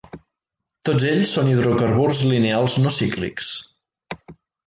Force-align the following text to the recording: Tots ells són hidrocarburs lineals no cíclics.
Tots 0.89 1.03
ells 1.09 1.33
són 1.37 1.51
hidrocarburs 1.51 2.23
lineals 2.31 2.77
no 2.85 2.93
cíclics. 2.95 3.51